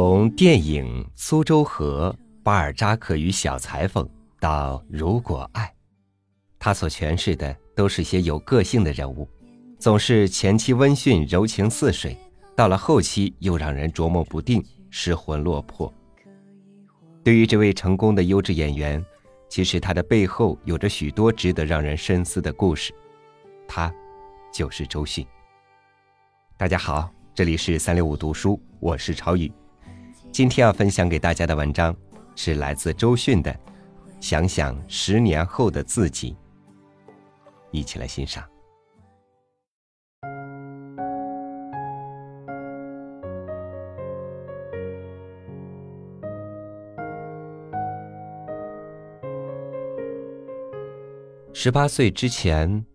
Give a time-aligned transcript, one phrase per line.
[0.00, 4.04] 从电影《苏州河》《巴尔扎克与小裁缝》
[4.38, 5.64] 到《如果爱》，
[6.56, 9.28] 他所诠释的都是些有个性的人物，
[9.76, 12.16] 总是前期温驯柔情似水，
[12.54, 15.92] 到了后期又让人琢磨不定、失魂落魄。
[17.24, 19.04] 对于这位成功的优质演员，
[19.48, 22.94] 其实他的背后有着许多值得让人深思的故事。
[23.66, 23.92] 他，
[24.52, 25.26] 就是周迅。
[26.56, 29.50] 大家好，这里是三六五读书，我是朝宇。
[30.38, 31.92] 今天要分享给大家的文章
[32.36, 33.52] 是来自周迅的
[34.20, 36.30] 《想想十年后的自己》，
[37.72, 38.48] 一起来欣赏。
[51.52, 52.86] 十八岁之前，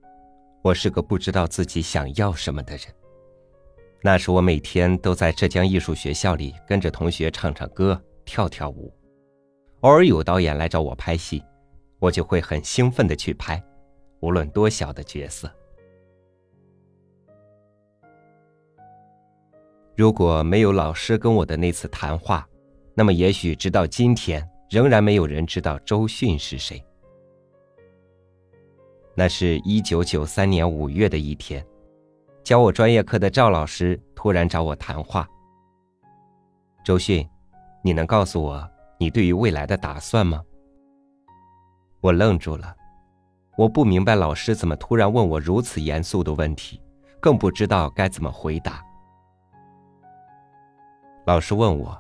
[0.61, 3.02] 我是个不知道自己想要什么的人。
[4.05, 8.93] 那时我每天都在浙江艺术学校里跟着同学唱唱歌、跳跳舞，
[9.79, 11.41] 偶尔有导演来找我拍戏，
[11.99, 13.63] 我就会很兴奋的去拍，
[14.19, 15.49] 无论多小的角色。
[19.95, 22.45] 如果没有老师跟我的那次谈话，
[22.93, 26.83] 那么也许直到今天，仍然没有人知道周迅是谁。
[29.15, 31.65] 那是一九九三年五月的一天。
[32.43, 35.25] 教我专业课的赵老师突然找我谈话。
[36.83, 37.25] 周迅，
[37.81, 40.43] 你能告诉我你对于未来的打算吗？
[42.01, 42.75] 我愣住了，
[43.57, 46.81] 我不明白老师怎么突然问我如此严肃的问题，
[47.21, 48.83] 更不知道该怎么回答。
[51.25, 51.97] 老师问我：“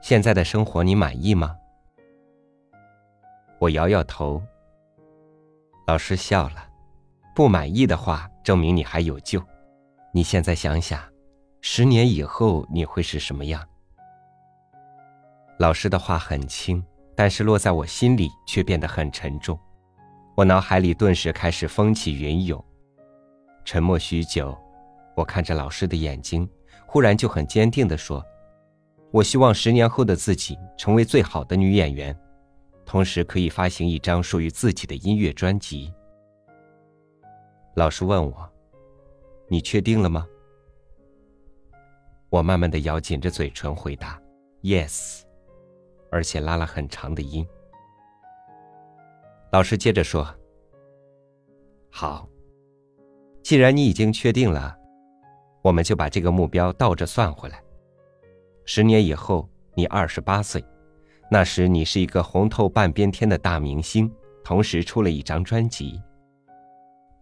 [0.00, 1.54] 现在的生活你满意吗？”
[3.60, 4.42] 我摇摇头。
[5.86, 6.64] 老师笑了。
[7.34, 9.44] 不满意的话，证明你还有救。
[10.10, 10.98] 你现在想想，
[11.60, 13.62] 十年以后你会是什么样？
[15.58, 16.82] 老师的话很轻，
[17.14, 19.60] 但是落在我心里却变得很沉重。
[20.34, 22.64] 我脑海里顿时开始风起云涌。
[23.66, 24.56] 沉默许久，
[25.14, 26.48] 我看着老师的眼睛，
[26.86, 28.24] 忽然就很坚定地说
[29.12, 32.18] ：“我希望十年后的自己成为最好的女演员，
[32.86, 35.92] 同时可以发行一张属于自己的音乐专辑。”
[37.78, 38.52] 老师问我
[39.46, 40.26] ：“你确定了吗？”
[42.28, 44.20] 我慢慢的咬紧着嘴唇回答
[44.62, 45.22] ：“Yes。”
[46.10, 47.46] 而且拉了很长的音。
[49.52, 50.26] 老师接着说
[51.88, 52.28] ：“好，
[53.44, 54.76] 既然你已经确定了，
[55.62, 57.62] 我们就把这个目标倒着算回来。
[58.64, 60.64] 十年以后，你二十八岁，
[61.30, 64.12] 那时你是一个红透半边天的大明星，
[64.42, 66.02] 同时出了一张专辑。”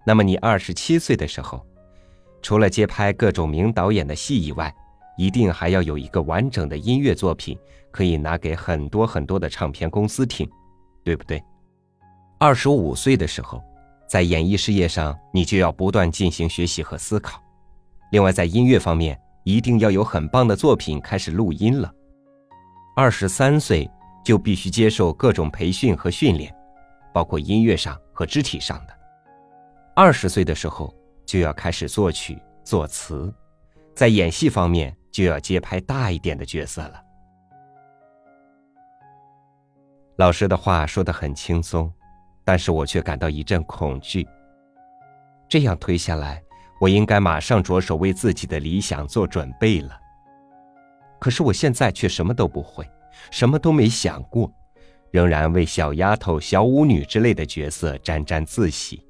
[0.07, 1.67] 那么你二十七岁的时候，
[2.41, 4.73] 除了接拍各种名导演的戏以外，
[5.19, 7.59] 一定还要有一个完整的音乐作品，
[7.91, 10.49] 可以拿给很多很多的唱片公司听，
[11.03, 11.43] 对不对？
[12.39, 13.61] 二十五岁的时候，
[14.09, 17.43] 在演艺事业上，你就要不断进行学习和思考。
[18.13, 21.93] 另外，在音乐方面，一定要有很棒的作品开始录音了。
[22.95, 23.91] 二十三岁
[24.25, 26.55] 就必须接受各种培训和训练，
[27.13, 28.96] 包括音乐上和肢体上的。
[29.99, 33.33] 二十岁的时候就要开始作曲作词，
[33.95, 37.03] 在演戏方面就要接拍大一点的角色了。
[40.19, 41.91] 老师的话说的很轻松，
[42.45, 44.29] 但是我却感到一阵恐惧。
[45.49, 46.43] 这样推下来，
[46.79, 49.99] 我应该马上着手为自己的理想做准备了。
[51.19, 52.87] 可是我现在却什么都不会，
[53.31, 54.53] 什么都没想过，
[55.11, 59.03] 仍然为小丫头、小舞女之类的角色沾沾自喜。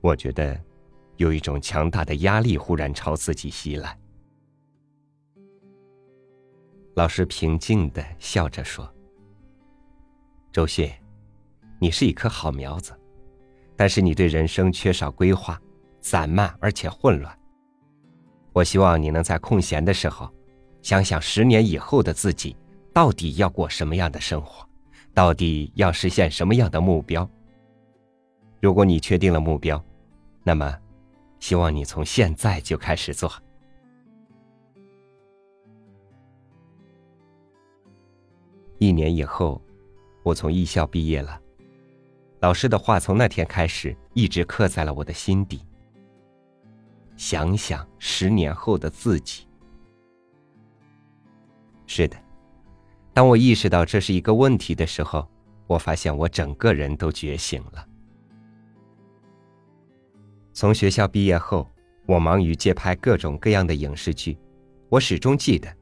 [0.00, 0.58] 我觉得，
[1.16, 3.98] 有一种强大的压力忽然朝自己袭来。
[6.94, 8.88] 老师平静的笑着说
[10.52, 10.90] ：“周迅，
[11.80, 12.92] 你是一棵好苗子，
[13.76, 15.60] 但是你对人生缺少规划，
[16.00, 17.38] 散漫而且混乱。
[18.52, 20.32] 我希望你能在空闲的时候，
[20.80, 22.56] 想想十年以后的自己
[22.92, 24.68] 到底要过什么样的生活，
[25.12, 27.28] 到底要实现什么样的目标。
[28.60, 29.84] 如果你确定了目标。”
[30.48, 30.74] 那么，
[31.40, 33.30] 希望你从现在就开始做。
[38.78, 39.60] 一年以后，
[40.22, 41.38] 我从艺校毕业了。
[42.40, 45.60] 老师的话从那天开始一直刻在了我的心底。
[47.14, 49.46] 想想十年后的自己。
[51.86, 52.16] 是的，
[53.12, 55.28] 当我意识到这是一个问题的时候，
[55.66, 57.86] 我发现我整个人都觉醒了。
[60.58, 61.70] 从学校毕业后，
[62.04, 64.36] 我忙于接拍各种各样的影视剧，
[64.88, 65.72] 我始终记得，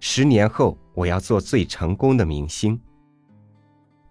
[0.00, 2.76] 十年后我要做最成功的明星。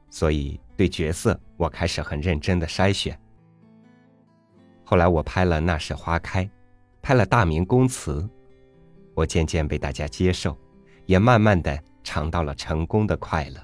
[0.09, 3.19] 所以对角色，我开始很认真的筛选。
[4.85, 6.45] 后来我拍了《那时花开》，
[7.01, 8.21] 拍了《大明宫词》，
[9.13, 10.57] 我渐渐被大家接受，
[11.05, 13.59] 也慢慢的尝到了成功的快乐。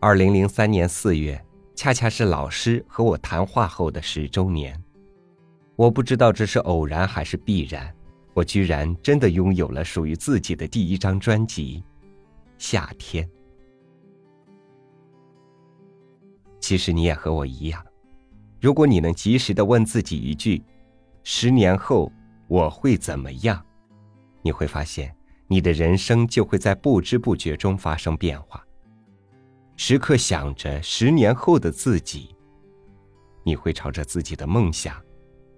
[0.00, 1.44] 二零零三年四月，
[1.80, 4.78] 恰恰是老师和我谈话后的十周年。
[5.76, 7.90] 我不知道这是偶然还是必然，
[8.34, 11.82] 我居然真的拥有了属于自己的第一张专辑
[12.58, 13.24] 《夏天》。
[16.60, 17.82] 其实你也和我一样，
[18.60, 20.62] 如果你能及时的问自己一句
[21.24, 22.12] ：“十年后
[22.46, 23.64] 我会怎么样？”
[24.44, 25.16] 你会发现，
[25.46, 28.62] 你的人生就会在不知不觉中发生变化。
[29.82, 32.36] 时刻想着十年后的自己，
[33.42, 35.02] 你会朝着自己的梦想。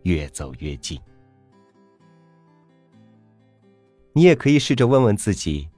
[0.04, 1.00] 越走越近。
[4.12, 5.68] 你也可以试着问问自己：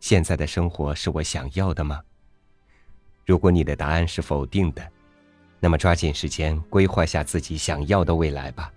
[0.00, 2.00] 现在的生活是我想要的吗？
[3.26, 4.90] 如果你的答案是否定的，
[5.60, 8.72] 那么抓紧时间规划下自己想要的未来吧。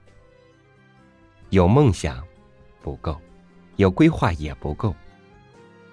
[1.51, 2.21] 有梦想
[2.81, 3.17] 不够，
[3.77, 4.94] 有规划也不够，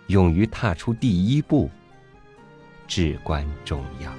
[0.09, 1.71] 勇于踏出第一步
[2.95, 4.13] 至关重要。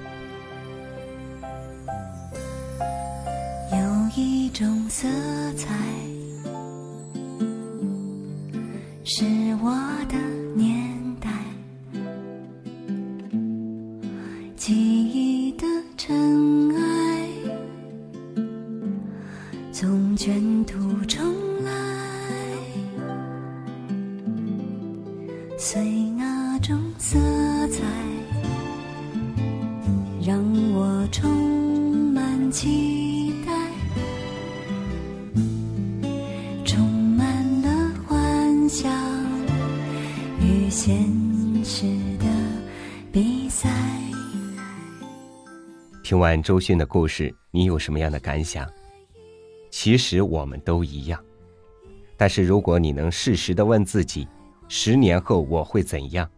[3.70, 5.06] 有一种色
[5.52, 5.72] 彩
[9.04, 9.24] 是
[9.62, 9.70] 我
[10.08, 10.18] 的
[10.56, 11.30] 年代，
[14.56, 15.23] 记忆
[32.54, 33.52] 期待
[36.64, 38.88] 充满了幻想
[40.40, 40.96] 与现
[41.64, 41.82] 实
[42.18, 42.26] 的
[43.10, 43.68] 比赛。
[46.04, 48.64] 听完周迅的故事，你有什么样的感想？
[49.72, 51.20] 其实我们都一样，
[52.16, 54.28] 但是如果你能适时的问自己，
[54.68, 56.30] 十年后我会怎样？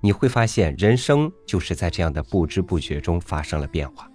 [0.00, 4.09] 你会发现，人生就是在这样的不知不觉中发生了变化。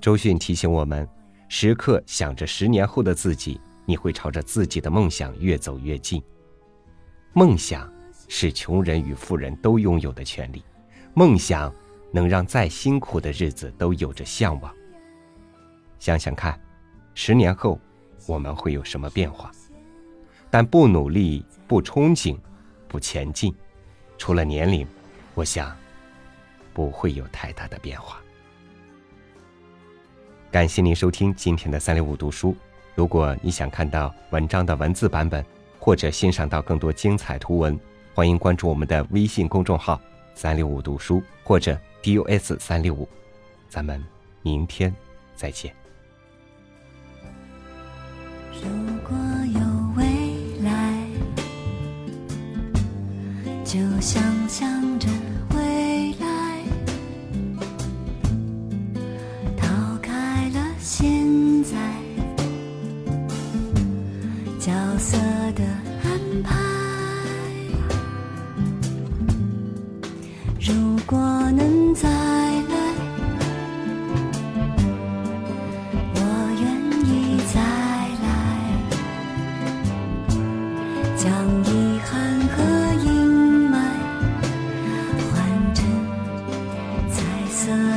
[0.00, 1.06] 周迅提醒我们，
[1.48, 6.22] 时刻想着十年后的自己，你会朝着自己的梦想越走越近。
[7.32, 7.92] 梦想
[8.28, 10.64] 是穷人与富人都拥有的权利，
[11.14, 11.72] 梦想。
[12.12, 14.74] 能让再辛苦的日子都有着向往。
[16.00, 16.60] 想想看，
[17.14, 17.78] 十年后
[18.26, 19.48] 我们会有什么变化？
[20.50, 22.36] 但不努力、不憧憬、
[22.88, 23.54] 不前进，
[24.18, 24.84] 除了年龄，
[25.34, 25.72] 我想
[26.74, 28.20] 不会有太大的变化。
[30.50, 32.56] 感谢您收听今天的三六五读书。
[32.96, 35.44] 如果你想看到文章的文字版本，
[35.78, 37.78] 或者欣赏到更多精彩图文，
[38.14, 40.00] 欢迎关注我们的微信公众号
[40.34, 41.78] “三六五读书”或者。
[42.02, 43.06] DUS 三六五，
[43.68, 44.02] 咱们
[44.40, 44.90] 明天
[45.36, 45.70] 再见。
[48.54, 48.62] 如
[49.06, 49.14] 果
[49.52, 49.60] 有
[49.98, 50.04] 未
[50.62, 51.06] 来，
[53.66, 55.08] 就想象着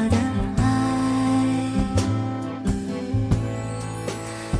[0.09, 0.17] 的
[0.57, 0.63] 爱，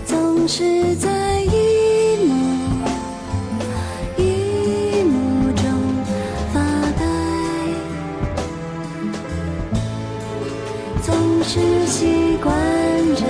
[0.06, 2.34] 总是在一幕
[4.18, 5.64] 一幕中
[6.54, 6.60] 发
[6.98, 7.02] 呆，
[11.02, 12.54] 总是习惯
[13.16, 13.24] 着。